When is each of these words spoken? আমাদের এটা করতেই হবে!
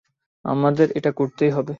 আমাদের 0.45 0.87
এটা 0.95 1.11
করতেই 1.11 1.51
হবে! 1.51 1.69